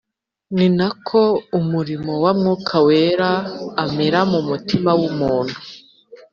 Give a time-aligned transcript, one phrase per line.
[0.57, 1.21] Ni nako
[1.59, 3.31] umurimo wa Mwuka Wera
[3.83, 5.55] amera mu mutima w’umuntu